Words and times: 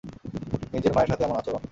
নিজের 0.73 0.93
মায়ের 0.95 1.09
সাথে 1.11 1.23
এমন 1.25 1.37
আচরণ। 1.37 1.61